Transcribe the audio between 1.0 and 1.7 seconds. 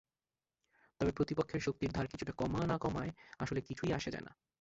প্রতিপক্ষের